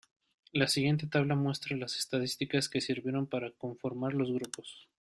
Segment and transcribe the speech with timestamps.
[0.51, 4.89] La siguiente tabla muestra las estadísticas que sirvieron para conformar los grupos.